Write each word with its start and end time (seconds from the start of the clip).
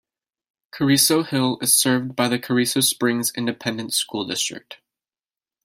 Carrizo 0.73 1.21
Hill 1.23 1.59
is 1.61 1.75
served 1.75 2.15
by 2.15 2.27
the 2.27 2.39
Carrizo 2.39 2.79
Springs 2.81 3.31
Independent 3.35 3.93
School 3.93 4.25
District. 4.25 4.79